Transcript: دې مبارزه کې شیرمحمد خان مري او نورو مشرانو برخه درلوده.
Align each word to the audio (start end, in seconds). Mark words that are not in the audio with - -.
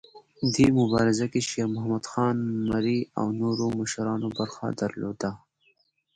دې 0.53 0.67
مبارزه 0.79 1.25
کې 1.31 1.39
شیرمحمد 1.49 2.03
خان 2.11 2.37
مري 2.69 2.99
او 3.19 3.27
نورو 3.41 3.65
مشرانو 3.79 4.27
برخه 4.37 4.65
درلوده. 4.81 5.31